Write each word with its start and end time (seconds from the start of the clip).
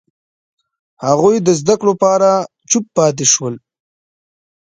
هغوی 1.05 1.35
د 1.41 1.47
زده 1.59 1.75
کړو 1.79 1.93
په 2.01 2.07
اړه 2.15 2.31
چوپ 2.69 2.85
پاتې 2.97 3.25
شول. 3.33 3.55